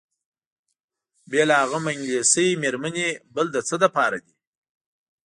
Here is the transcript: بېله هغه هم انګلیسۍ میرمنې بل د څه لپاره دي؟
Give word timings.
بېله 1.29 1.55
هغه 1.61 1.77
هم 1.81 1.85
انګلیسۍ 1.93 2.47
میرمنې 2.61 3.09
بل 3.35 3.45
د 3.55 3.57
څه 3.67 3.75
لپاره 3.83 4.17
دي؟ 4.25 4.33